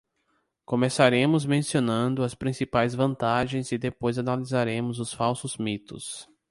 Começaremos 0.65 1.45
mencionando 1.45 2.23
as 2.23 2.33
principais 2.33 2.95
vantagens 2.95 3.71
e 3.71 3.77
depois 3.77 4.17
analisaremos 4.17 4.99
os 4.99 5.13
falsos 5.13 5.57
mitos. 5.57 6.27